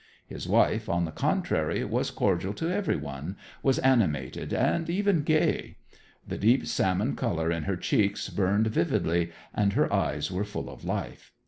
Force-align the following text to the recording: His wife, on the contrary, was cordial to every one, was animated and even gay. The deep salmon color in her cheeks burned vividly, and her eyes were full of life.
His 0.25 0.47
wife, 0.47 0.89
on 0.89 1.05
the 1.05 1.11
contrary, 1.11 1.83
was 1.85 2.09
cordial 2.09 2.53
to 2.55 2.71
every 2.73 2.95
one, 2.97 3.35
was 3.61 3.77
animated 3.77 4.51
and 4.51 4.89
even 4.89 5.21
gay. 5.21 5.75
The 6.27 6.39
deep 6.39 6.65
salmon 6.65 7.15
color 7.15 7.51
in 7.51 7.65
her 7.65 7.77
cheeks 7.77 8.27
burned 8.29 8.65
vividly, 8.65 9.31
and 9.53 9.73
her 9.73 9.93
eyes 9.93 10.31
were 10.31 10.43
full 10.43 10.71
of 10.71 10.83
life. 10.83 11.31